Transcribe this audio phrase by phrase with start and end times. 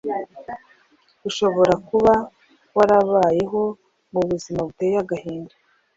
[1.29, 2.13] Ushobora kuba
[2.77, 3.61] warabayeho
[4.13, 5.53] mu buzima buteye agahinda,